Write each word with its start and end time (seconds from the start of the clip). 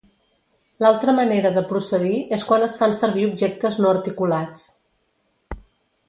L'altra 0.83 1.13
manera 1.17 1.49
de 1.57 1.63
procedir 1.73 2.15
és 2.37 2.45
quan 2.51 2.65
es 2.67 2.77
fan 2.81 2.95
servir 3.01 3.27
objectes 3.33 3.77
no 3.83 3.91
articulats. 3.97 4.65